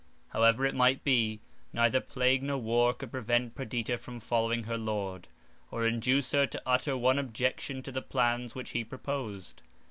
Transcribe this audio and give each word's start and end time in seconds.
However 0.29 0.65
it 0.65 0.73
might 0.73 1.03
be, 1.03 1.41
neither 1.73 2.01
plague 2.01 2.41
nor 2.41 2.57
war 2.57 2.91
could 2.91 3.11
prevent 3.11 3.53
Perdita 3.53 3.99
from 3.99 4.19
following 4.19 4.63
her 4.63 4.75
lord, 4.75 5.27
or 5.69 5.85
induce 5.85 6.31
her 6.31 6.47
to 6.47 6.61
utter 6.65 6.97
one 6.97 7.19
objection 7.19 7.83
to 7.83 7.91
the 7.91 8.01
plans 8.01 8.55
which 8.55 8.71
he 8.71 8.83
proposed. 8.83 9.61